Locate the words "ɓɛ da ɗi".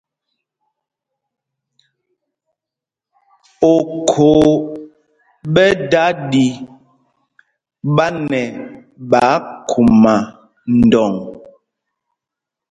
5.53-6.45